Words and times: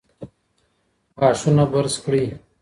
غاښونه 1.19 1.63
برس 1.71 1.95
کړئ. 2.03 2.25